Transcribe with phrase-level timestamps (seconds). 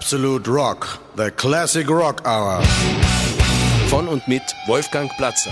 [0.00, 2.62] Absolute Rock, the Classic Rock Hour.
[3.88, 5.50] Von und mit Wolfgang Platzer.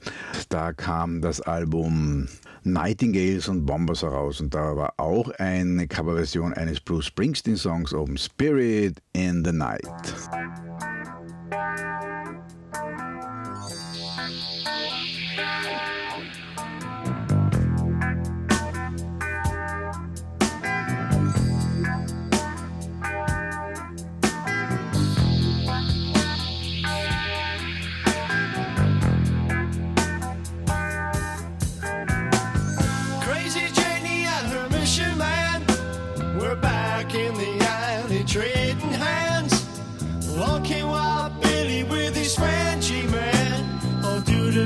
[0.49, 2.27] Da kam das Album
[2.63, 8.17] Nightingales und Bombers heraus und da war auch eine Coverversion eines Bruce Springsteen Songs oben
[8.17, 9.85] Spirit in the Night.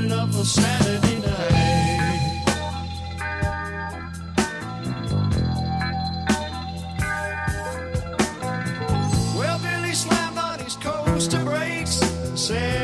[0.08, 2.44] Up for Saturday night.
[9.36, 12.00] Well, Billy slammed on his coaster brakes.
[12.34, 12.79] Said,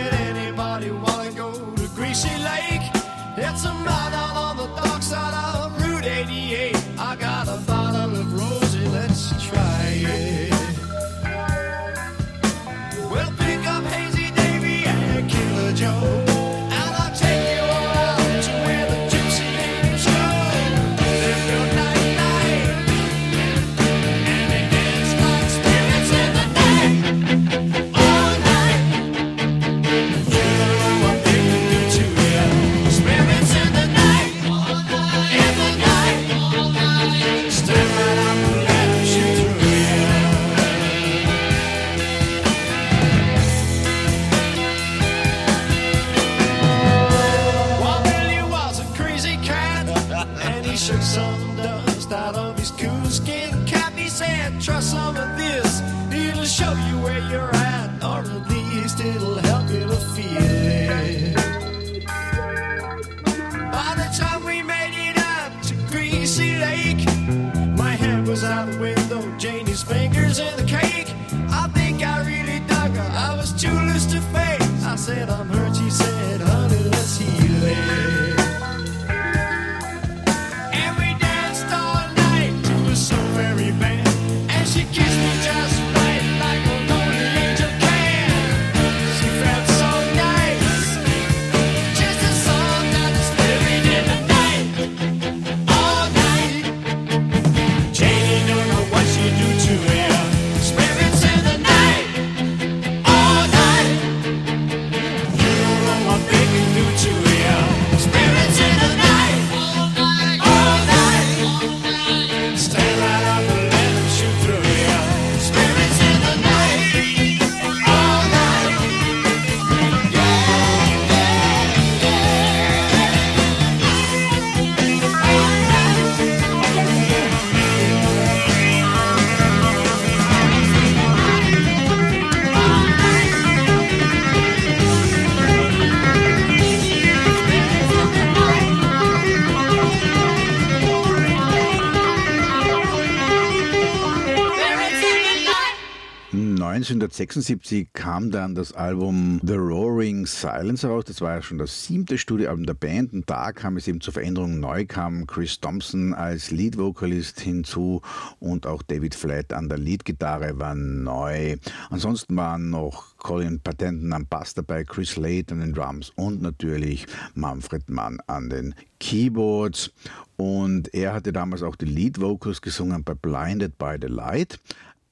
[146.95, 151.05] 1976 kam dann das Album The Roaring Silence heraus.
[151.05, 153.13] Das war ja schon das siebte Studioalbum der Band.
[153.13, 154.61] Und da kam es eben zur Veränderung.
[154.61, 158.03] Neu kam Chris Thompson als Lead-Vocalist hinzu
[158.39, 161.57] und auch David Flatt an der Lead-Gitarre war neu.
[161.91, 167.07] Ansonsten waren noch Colin Patenten am Bass dabei, Chris Late an den Drums und natürlich
[167.35, 169.91] Manfred Mann an den Keyboards.
[170.37, 174.61] Und er hatte damals auch die Lead Vocals gesungen bei Blinded by the Light,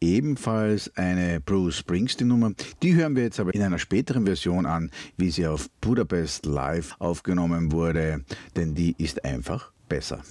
[0.04, 2.52] ebenfalls eine Bruce Springsteen-Nummer.
[2.82, 6.94] Die hören wir jetzt aber in einer späteren Version an, wie sie auf Budapest Live
[6.98, 8.24] aufgenommen wurde,
[8.54, 10.22] denn die ist einfach besser.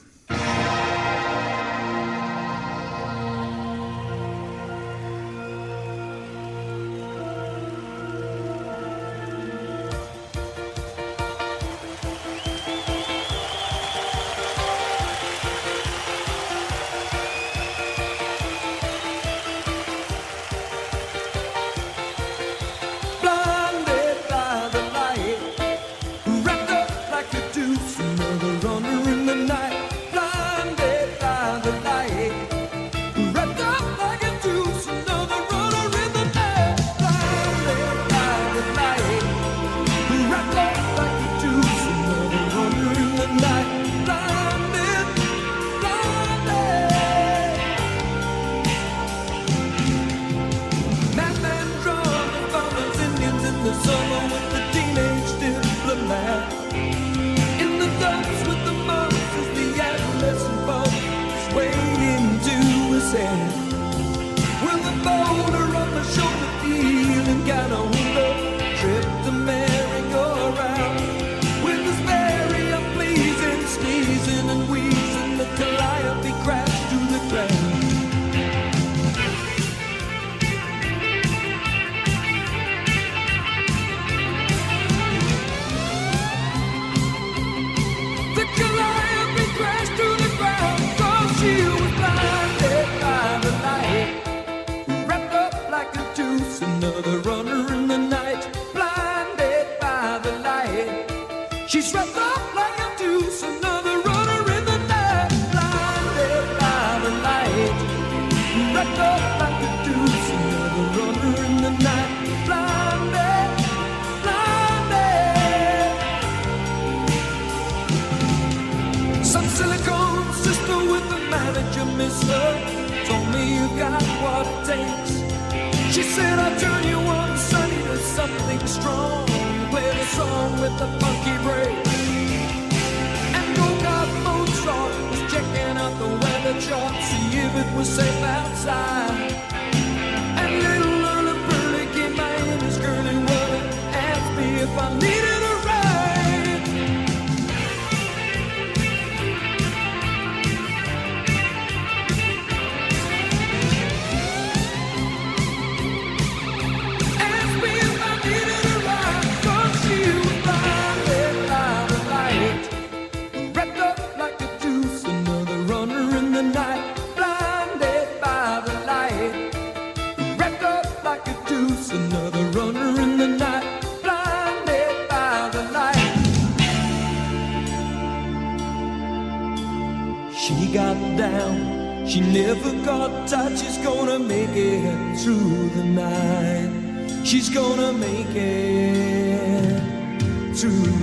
[137.76, 139.03] We're safe outside.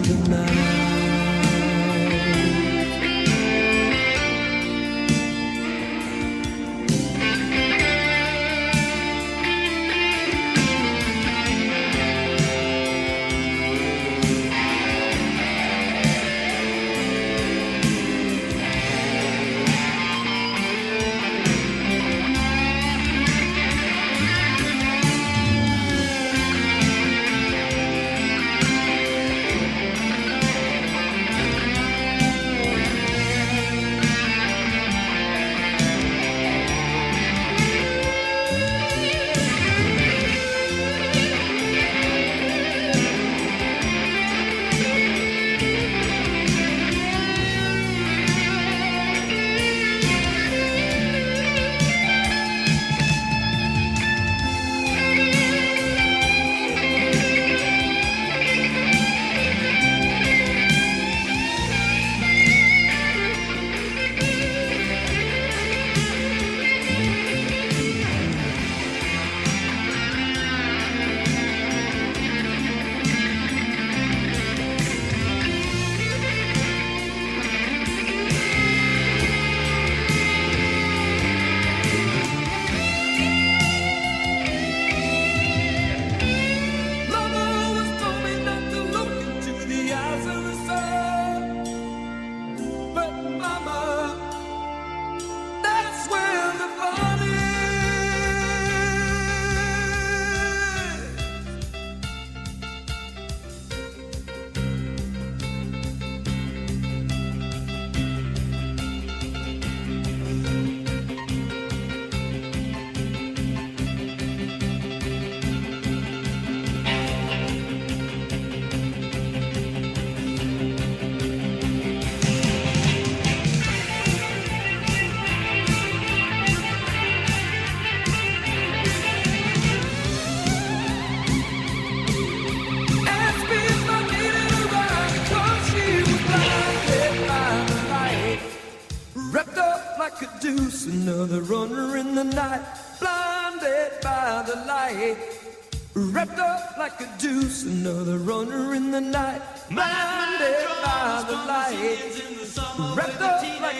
[0.03, 0.90] tonight.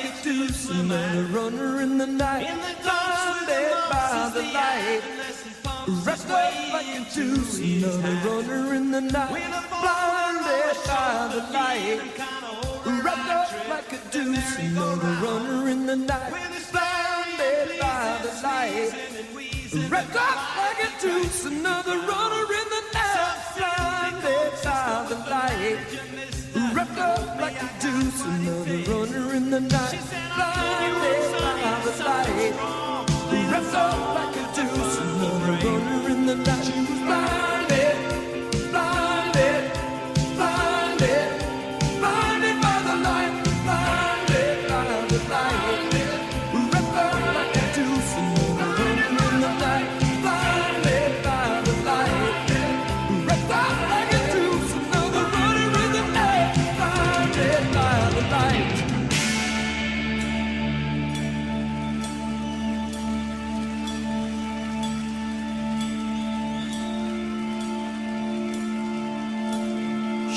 [0.01, 2.47] Up like a deuce, another runner in the night,
[2.83, 5.03] blinded by the light.
[6.05, 12.01] Wrapped up like a deuce, another runner in the night, blinded by the light.
[13.05, 16.33] Wrapped up like a deuce, another runner in the night,
[16.73, 18.93] blinded by the light.
[19.91, 26.40] Wrapped up like a deuce, another runner in the night, blinded by the light.
[27.01, 29.99] Up like a deuce, another runner in the night,
[30.37, 30.95] blinded
[31.41, 32.55] by the light.
[33.51, 37.60] Wrapped up like a deuce, another runner in the night, blinded, blinded,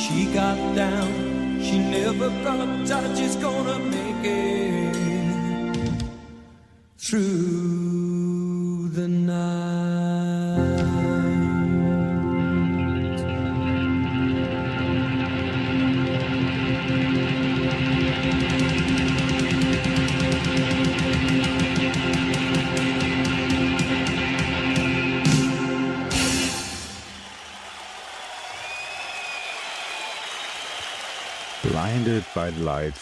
[0.03, 6.03] She got down, she never thought I just gonna make it
[6.98, 7.83] through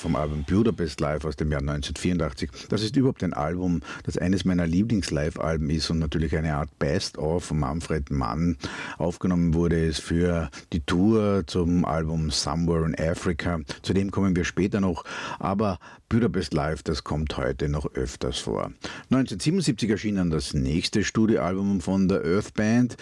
[0.02, 2.50] vom Album Budapest Live aus dem Jahr 1984.
[2.70, 7.46] Das ist überhaupt ein Album, das eines meiner Lieblings-Live-Alben ist und natürlich eine Art Best-of
[7.46, 8.58] von Manfred Mann.
[8.98, 13.60] Aufgenommen wurde es für die Tour zum Album Somewhere in Africa.
[13.84, 15.04] Zu dem kommen wir später noch,
[15.38, 15.78] aber
[16.10, 18.72] Budapest Live, das kommt heute noch öfters vor.
[19.12, 22.98] 1977 erschien dann das nächste Studioalbum von der Earth Band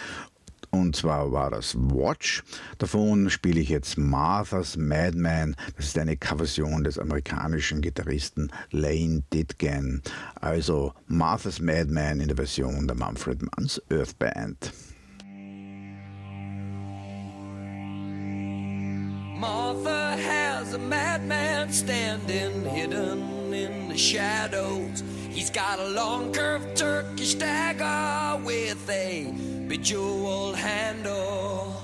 [0.70, 2.42] und zwar war das Watch.
[2.78, 5.56] Davon spiele ich jetzt Martha's Madman.
[5.76, 10.02] Das ist eine Coversion des amerikanischen Gitarristen Lane Ditgen.
[10.40, 14.72] Also Martha's Madman in der Version der Manfred Manns Earth Band.
[19.40, 25.02] Martha has a madman standing hidden in the shadows.
[25.30, 29.32] He's got a long curved Turkish dagger with a
[29.68, 31.80] bejeweled handle.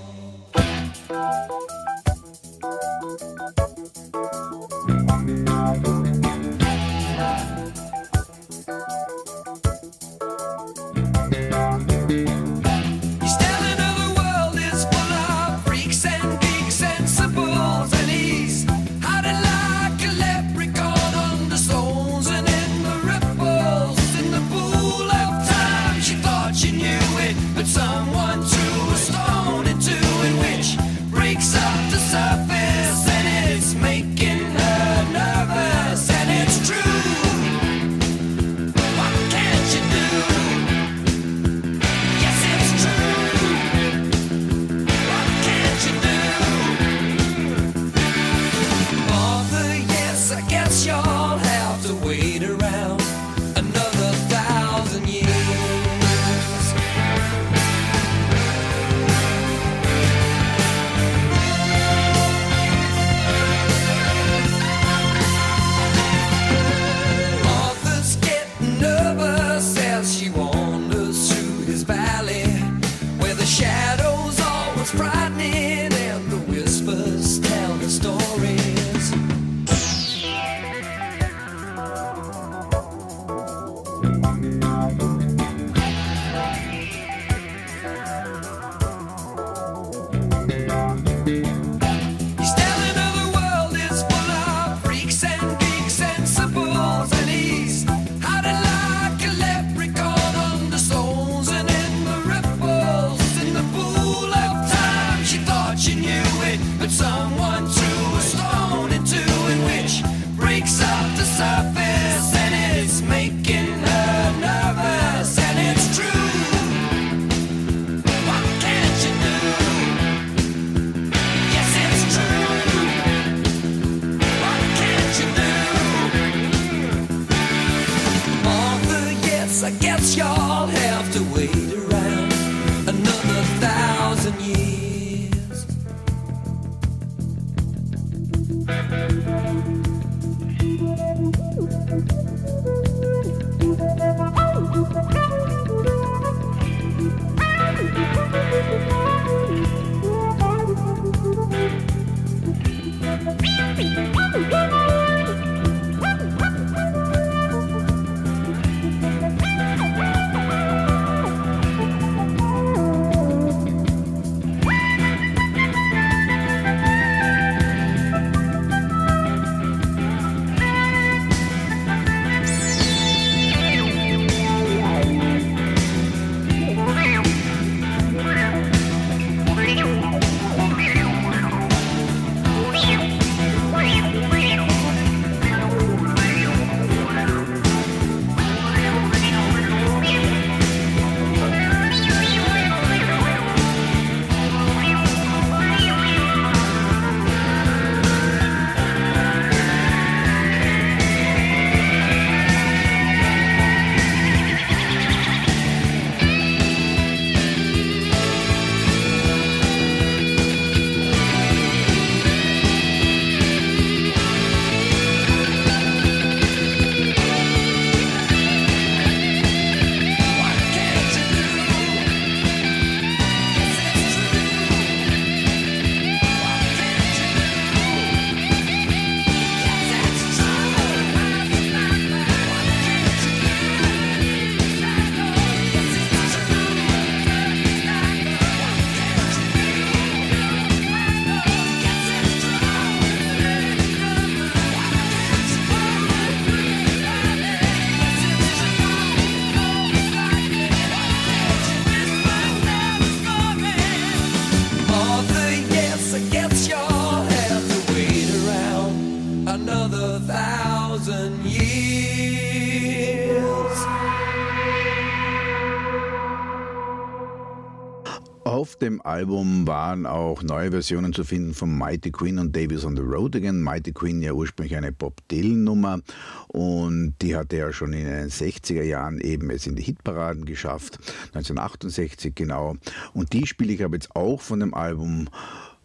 [268.80, 273.02] Dem Album waren auch neue Versionen zu finden von Mighty Queen und Davis on the
[273.02, 273.62] Road Again.
[273.62, 276.00] Mighty Queen ja ursprünglich eine Bob Dylan-Nummer
[276.48, 280.98] und die hatte er schon in den 60er Jahren eben es in die Hitparaden geschafft,
[281.28, 282.76] 1968 genau.
[283.14, 285.30] Und die spiele ich aber jetzt auch von dem Album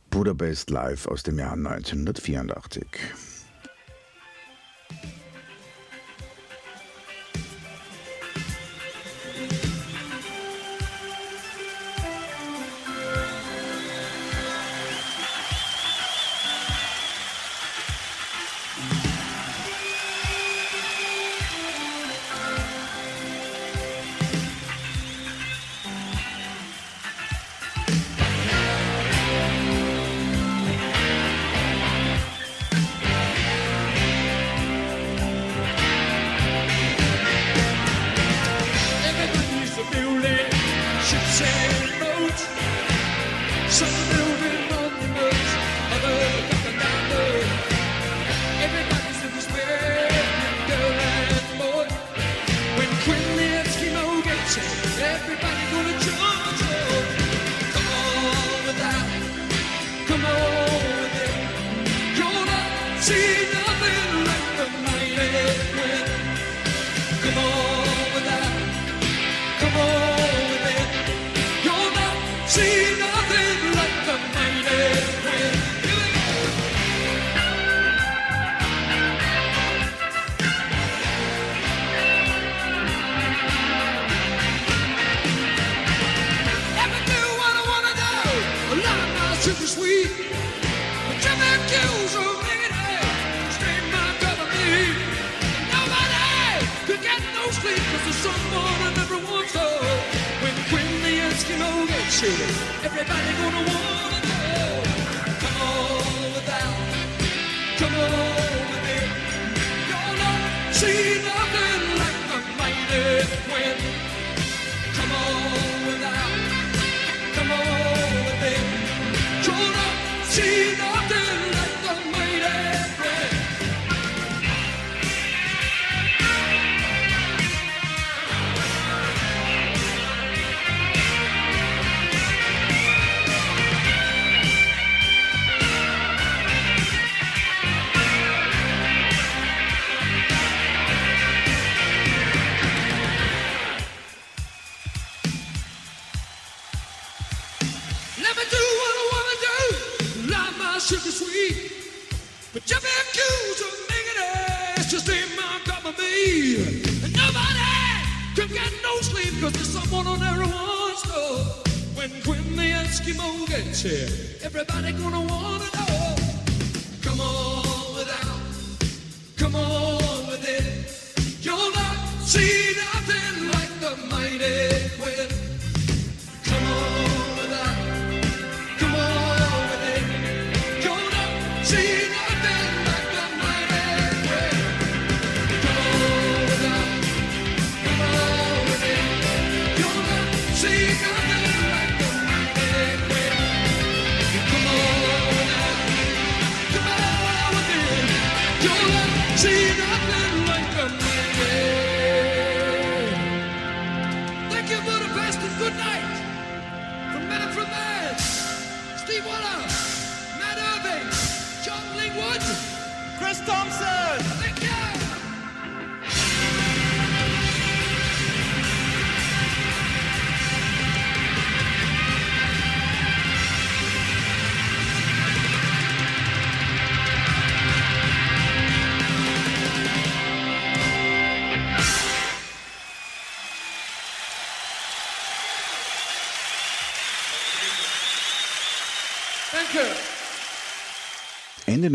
[0.10, 2.86] Budapest Live aus dem Jahr 1984.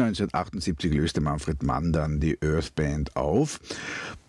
[0.06, 3.60] 1978 löste Manfred Mann dann die Earth Band auf,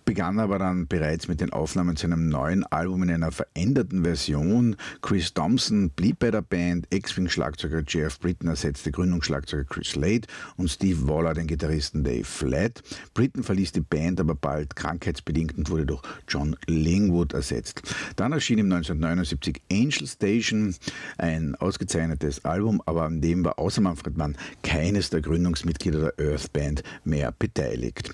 [0.08, 4.78] begann aber dann bereits mit den Aufnahmen zu einem neuen Album in einer veränderten Version.
[5.02, 10.22] Chris Thompson blieb bei der Band, Ex-Wing-Schlagzeuger Jeff Britton ersetzte Gründungsschlagzeuger Chris Slade
[10.56, 12.82] und Steve Waller den Gitarristen Dave Flatt.
[13.14, 17.82] Britton verließ die Band aber bald krankheitsbedingt und wurde durch John Lingwood ersetzt.
[18.16, 20.74] Dann erschien im 1979 Angel Station,
[21.18, 26.54] ein ausgezeichnetes Album, aber an dem war außer Manfred Mann keines der Gründungsmitglieder der Earth
[26.54, 28.14] Band mehr beteiligt.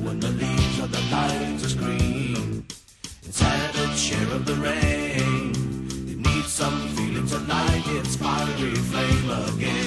[8.61, 9.80] blue flame again.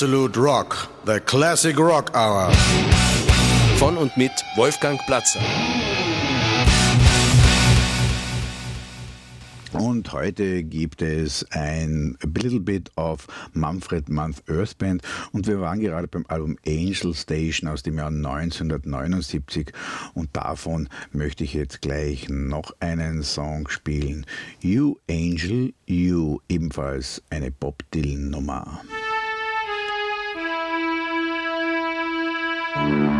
[0.00, 2.50] Absolute Rock, the classic rock hour.
[3.76, 5.40] Von und mit Wolfgang Platzer.
[9.72, 15.80] Und heute gibt es ein Little Bit of Manfred Month Earth Band und wir waren
[15.80, 19.70] gerade beim Album Angel Station aus dem Jahr 1979
[20.14, 24.24] und davon möchte ich jetzt gleich noch einen Song spielen.
[24.60, 28.80] You Angel, You, ebenfalls eine Bob Dylan Nummer.
[32.74, 33.19] Bye.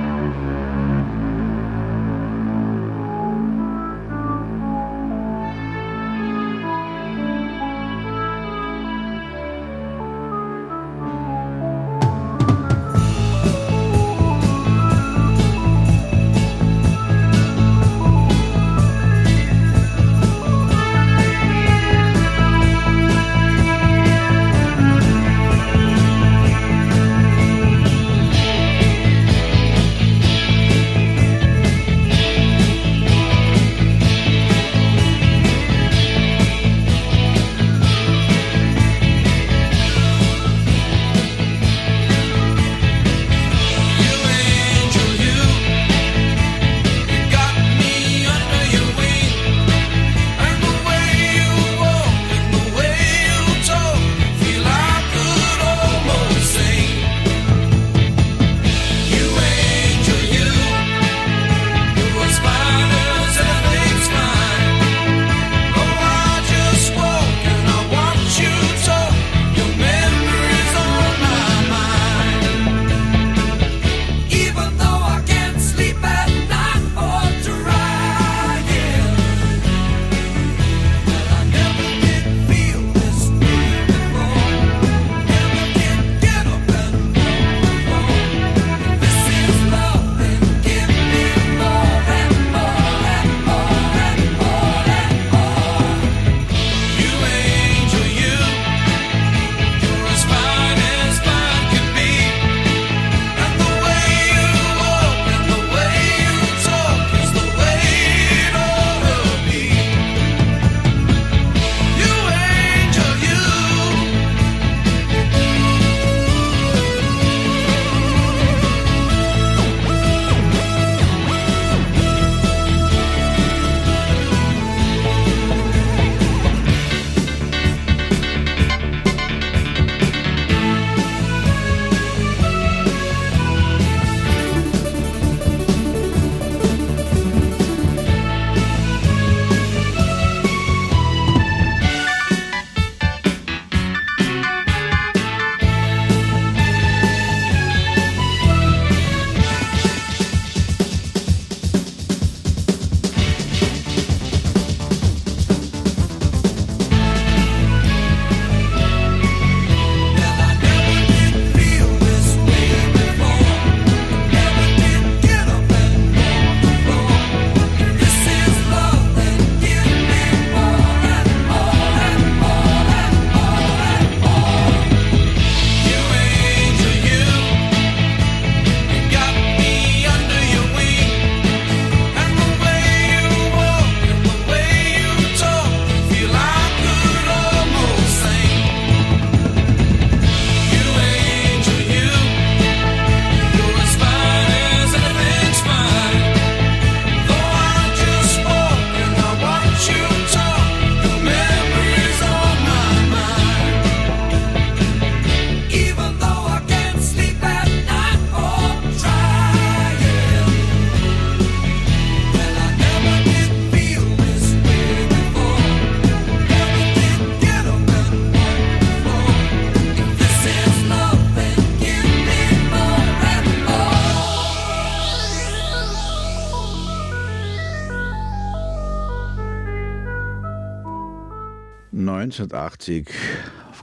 [232.30, 233.08] 1980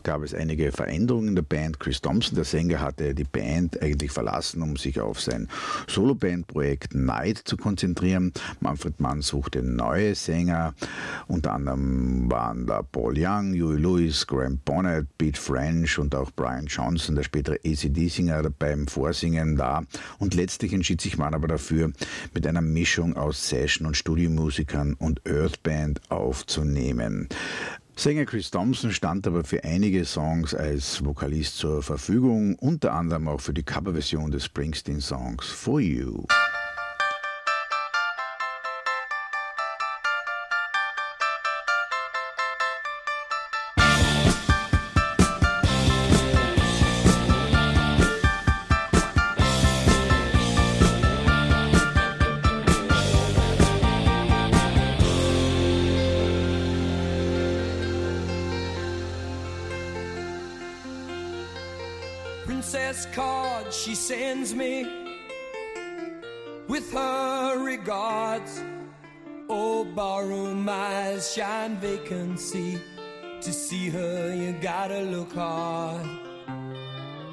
[0.07, 1.81] gab es einige Veränderungen in der Band.
[1.81, 5.49] Chris Thompson, der Sänger, hatte die Band eigentlich verlassen, um sich auf sein
[5.89, 8.31] Soloband-Projekt Night zu konzentrieren.
[8.61, 10.73] Manfred Mann suchte neue Sänger.
[11.27, 16.67] Unter anderem waren da Paul Young, Huey Lewis, Graham Bonnet, Pete French und auch Brian
[16.67, 19.83] Johnson, der spätere ACD-Singer, beim Vorsingen da.
[20.19, 21.91] Und letztlich entschied sich Mann aber dafür,
[22.33, 27.27] mit einer Mischung aus Session- und Studiomusikern und Earthband aufzunehmen.
[27.99, 33.41] Sänger Chris Thompson stand aber für einige Songs als Vokalist zur Verfügung, unter anderem auch
[33.41, 36.23] für die Coverversion des Springsteen-Songs For You.
[62.87, 64.87] Princess card she sends me
[66.69, 68.63] with her regards.
[69.49, 72.79] Oh, borrow my shine vacancy.
[73.41, 76.07] To see her, you gotta look hard.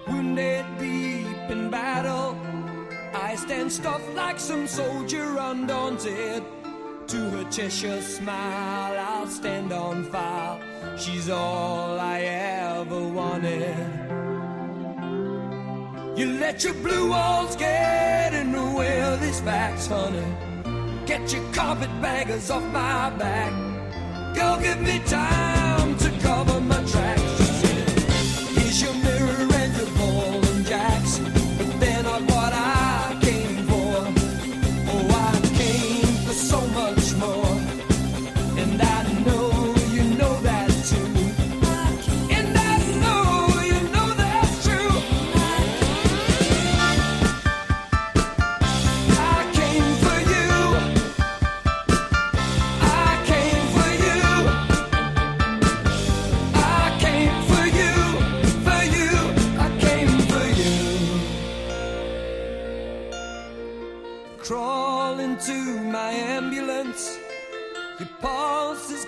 [0.09, 2.37] Wounded deep in battle,
[3.15, 6.43] I stand stuffed like some soldier undaunted.
[7.07, 10.59] To her Cheshire smile, I'll stand on file.
[10.99, 14.04] She's all I ever wanted.
[16.17, 20.25] You let your blue walls get in the way of these facts, honey.
[21.07, 23.53] Get your carpetbaggers off my back.
[24.37, 27.24] Go give me time to cover my tracks.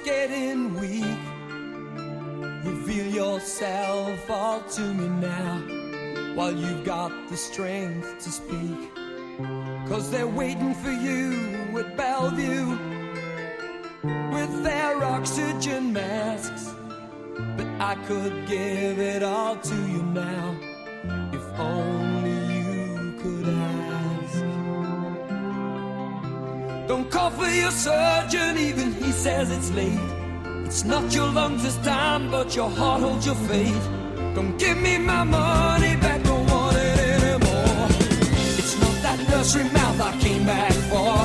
[0.07, 1.19] Getting weak.
[2.65, 5.57] Reveal yourself all to me now
[6.37, 8.95] while you've got the strength to speak.
[9.89, 12.79] Cause they're waiting for you at Bellevue
[14.33, 16.73] with their oxygen masks.
[17.57, 20.57] But I could give it all to you now
[21.33, 22.06] if only
[26.89, 29.99] Don't call for your surgeon, even he says it's late.
[30.67, 33.87] It's not your lungs this time, but your heart holds your fate.
[34.37, 37.89] Don't give me my money back, don't want it anymore.
[38.61, 41.17] It's not that nursery mouth I came back for.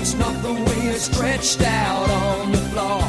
[0.00, 3.00] It's not the way you're stretched out on the floor.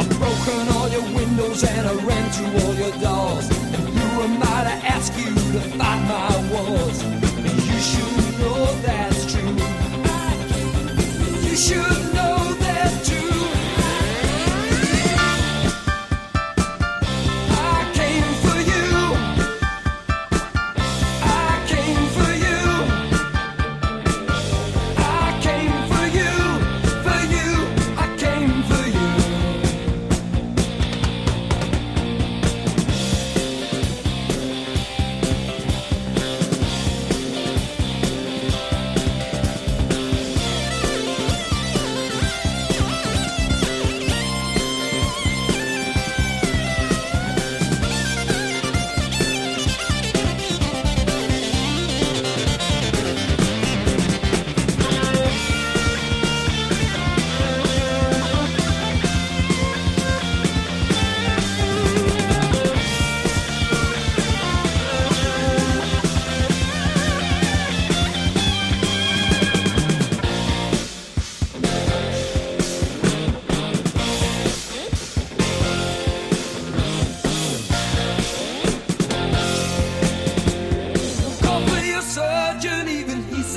[0.00, 3.50] I've broken all your windows and I ran through all your doors.
[3.74, 7.02] And who am I to ask you to fight my wars?
[7.68, 8.78] You should know.
[8.78, 9.17] You
[11.58, 13.37] should know that too.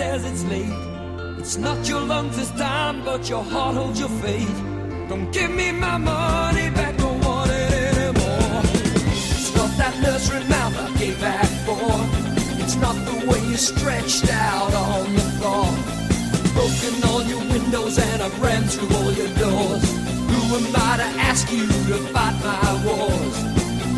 [0.02, 0.78] Says it's late.
[1.42, 4.58] It's not your lungs this time, but your heart holds your fate.
[5.10, 8.62] Don't give me my money back, don't want it anymore.
[9.42, 11.94] It's not that nursery mouth I gave back for.
[12.64, 15.70] It's not the way you stretched out on the floor.
[16.36, 19.86] I've broken all your windows and I've ran through all your doors.
[20.32, 23.36] Who am I to ask you to fight my wars?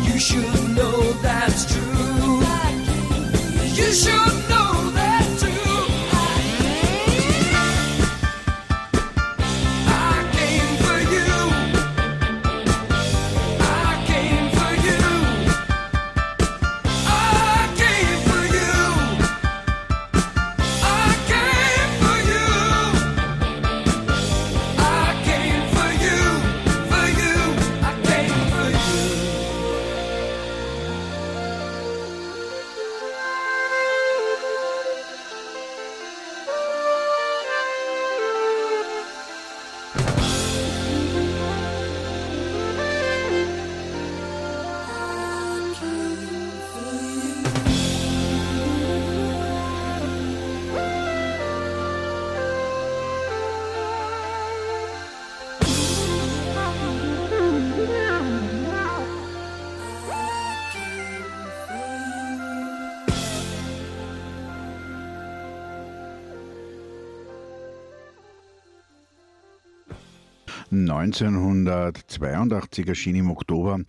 [0.08, 1.94] You should know that's true.
[3.80, 4.53] You should know
[70.96, 73.80] 1982 erschien im Oktober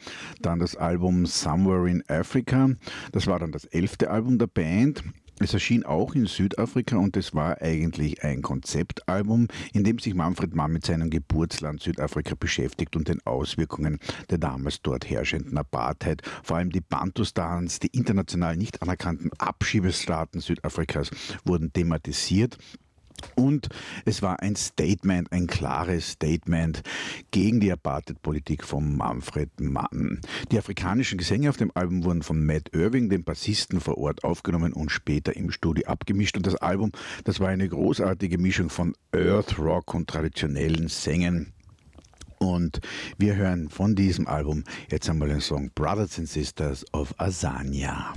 [0.42, 2.70] dann das Album Somewhere in Africa.
[3.12, 5.04] Das war dann das elfte Album der Band.
[5.40, 10.56] Es erschien auch in Südafrika und es war eigentlich ein Konzeptalbum, in dem sich Manfred
[10.56, 14.00] Mann mit seinem Geburtsland Südafrika beschäftigt und den Auswirkungen
[14.30, 16.22] der damals dort herrschenden Apartheid.
[16.42, 21.12] Vor allem die Bantustans, die international nicht anerkannten Abschiebestaaten Südafrikas,
[21.44, 22.58] wurden thematisiert.
[23.36, 23.70] Und
[24.06, 26.82] es war ein Statement, ein klares Statement
[27.32, 30.22] gegen die Apartheid-Politik von Manfred Mann.
[30.52, 34.74] Die afrikanischen Gesänge auf dem Album wurden von Matt Irving, dem Bassisten vor Ort, aufgenommen
[34.74, 36.38] und später im Studio abgemischt.
[36.38, 36.92] Und das Album,
[37.24, 41.54] das war eine großartige Mischung von Earth Rock und traditionellen Sängen.
[42.38, 42.80] Und
[43.18, 48.14] wir hören von diesem Album jetzt einmal den Song Brothers and Sisters of Azania.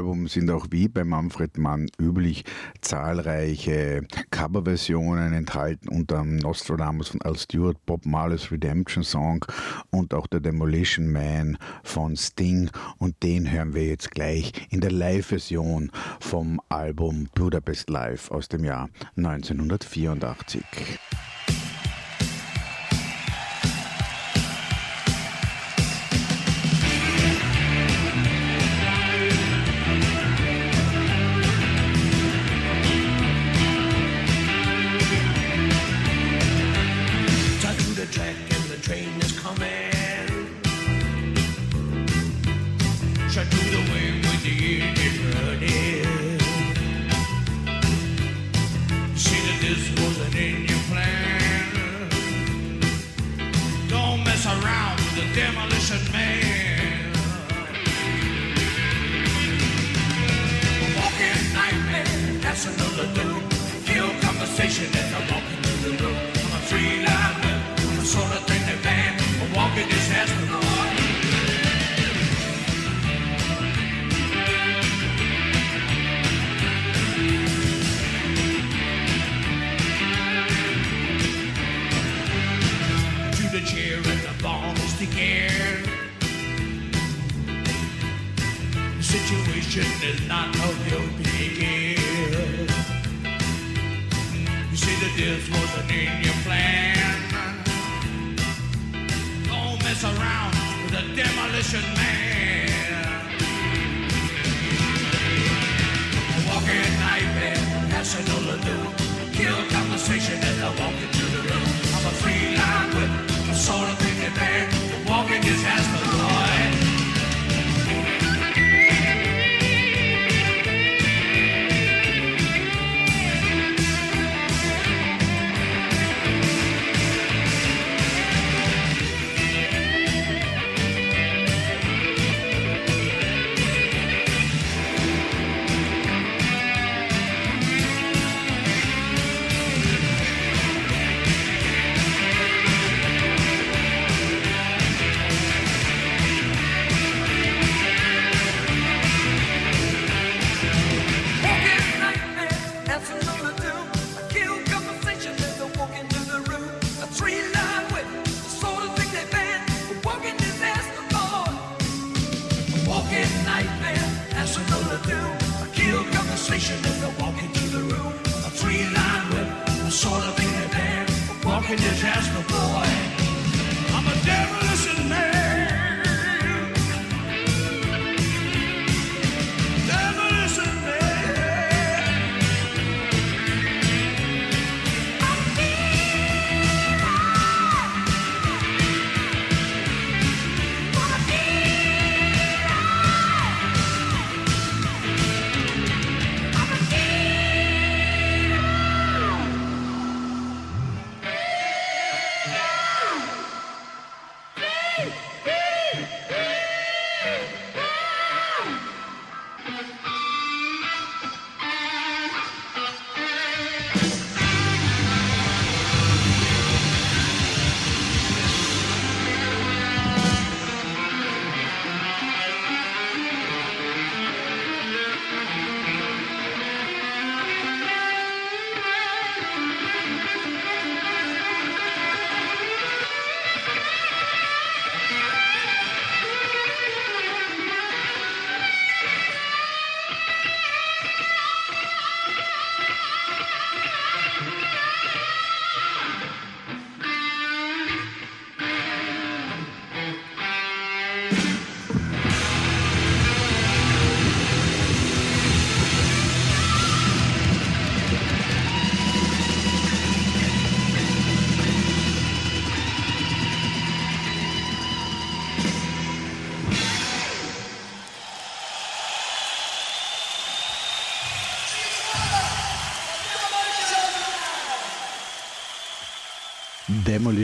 [0.00, 2.44] Album sind auch wie bei Manfred Mann üblich
[2.80, 9.44] zahlreiche Coverversionen enthalten, unter Nostradamus von Al Stewart, Bob Marley's Redemption Song
[9.90, 12.70] und auch der Demolition Man von Sting.
[12.96, 18.64] Und den hören wir jetzt gleich in der Live-Version vom Album Budapest Live aus dem
[18.64, 18.88] Jahr
[19.18, 20.98] 1984.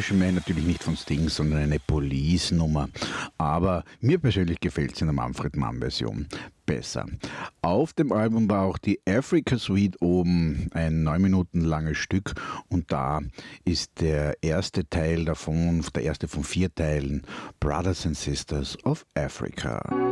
[0.07, 2.89] Motion Man, natürlich nicht von Sting, sondern eine Police-Nummer.
[3.39, 6.29] Aber mir persönlich gefällt es in der Manfred Mann-Version
[6.65, 7.07] besser.
[7.61, 12.35] Auf dem Album war auch die Africa Suite oben, ein neun Minuten langes Stück
[12.69, 13.21] und da
[13.65, 17.23] ist der erste Teil davon, der erste von vier Teilen,
[17.59, 20.06] Brothers and Sisters of Africa.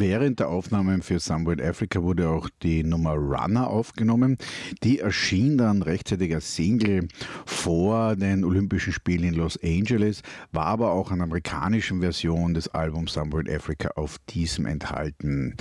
[0.00, 4.38] Während der Aufnahmen für Somewhere Africa wurde auch die Nummer Runner aufgenommen.
[4.82, 7.06] Die erschien dann rechtzeitig als Single
[7.44, 10.22] vor den Olympischen Spielen in Los Angeles,
[10.52, 15.54] war aber auch an amerikanischen Version des Albums Somewhere Africa auf diesem enthalten.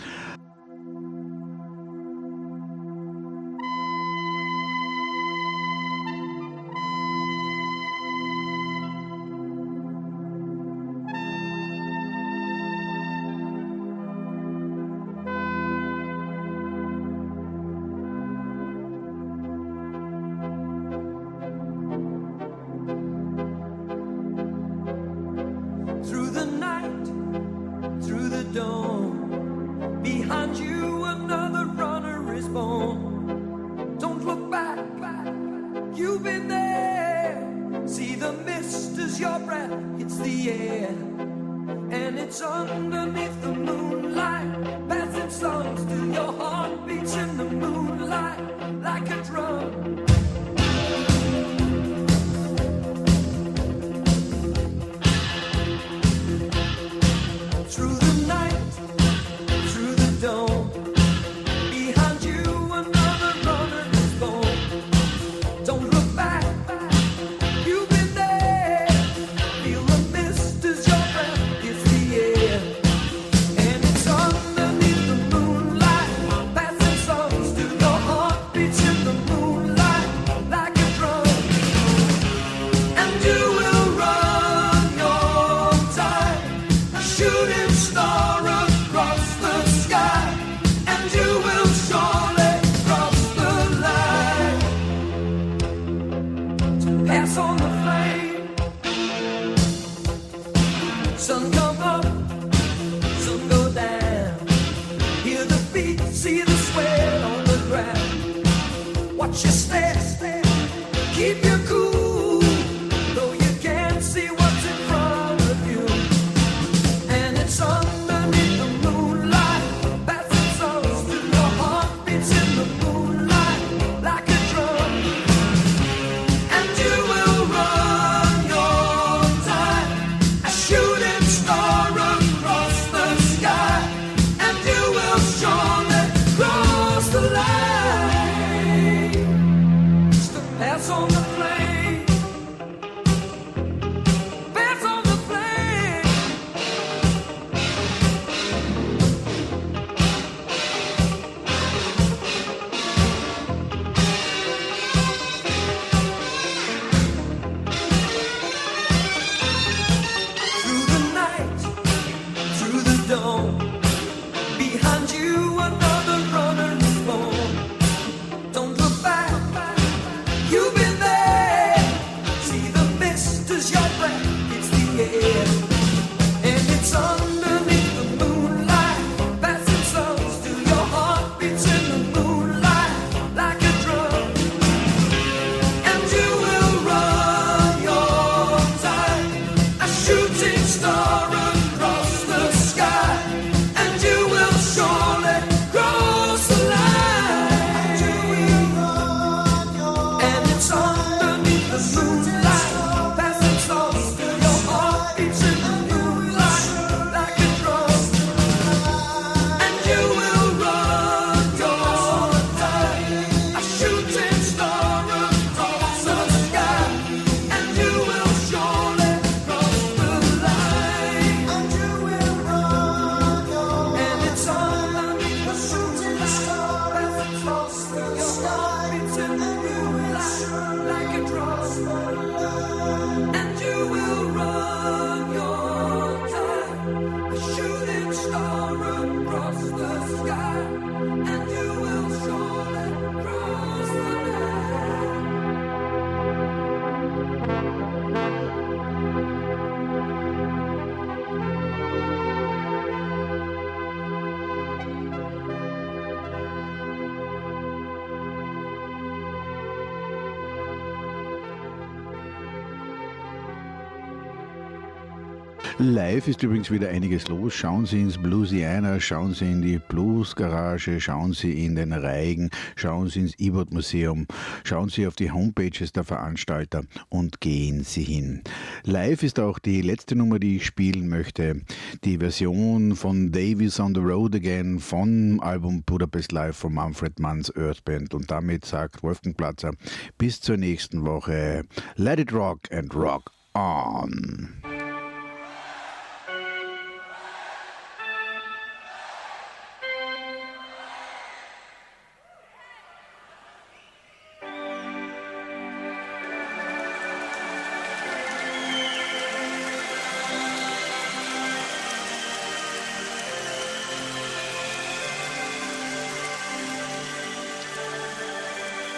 [266.00, 267.54] Live ist übrigens wieder einiges los.
[267.54, 272.52] Schauen Sie ins Bluesiana, schauen Sie in die Blues Garage, schauen Sie in den Reigen,
[272.78, 274.26] schauen Sie ins E-Board Museum,
[274.64, 278.42] schauen Sie auf die Homepages der Veranstalter und gehen Sie hin.
[278.86, 281.64] Live ist auch die letzte Nummer, die ich spielen möchte.
[282.06, 287.54] Die Version von Davies on the Road Again vom Album Budapest Live von Manfred Manns
[287.58, 288.14] Earth Band.
[288.14, 289.74] Und damit sagt Wolfgang Platzer
[290.18, 291.66] bis zur nächsten Woche.
[291.98, 294.79] Let it rock and rock on.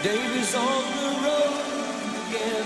[0.04, 1.62] Davy's on the road
[2.26, 2.66] again,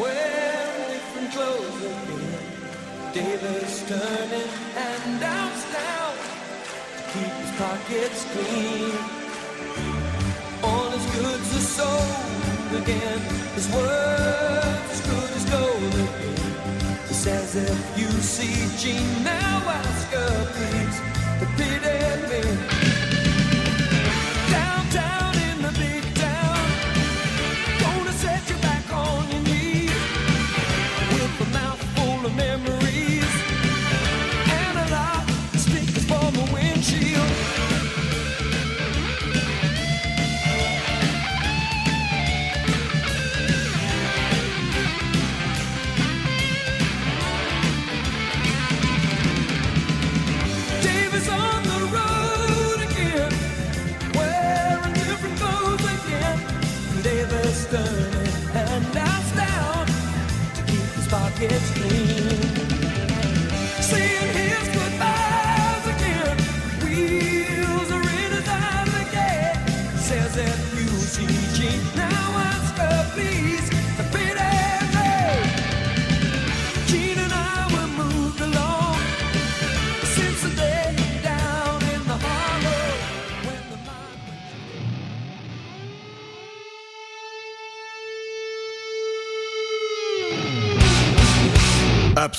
[0.00, 3.12] wearing different clothes again.
[3.12, 6.14] Davy's turning handouts down
[6.96, 8.94] to keep his pockets clean.
[10.62, 13.20] All his goods are sold again,
[13.54, 17.06] his words as good as gold again.
[17.08, 21.00] He says if you see Jean now, ask her please
[21.40, 22.99] to pity me.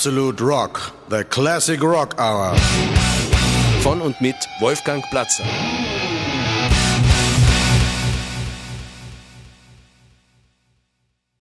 [0.02, 2.56] Absolute Rock, the classic rock hour.
[3.84, 5.43] Von und mit Wolfgang Platzer.